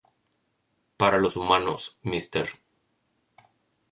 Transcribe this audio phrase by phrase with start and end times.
[0.97, 2.49] Para los humanos, Mr.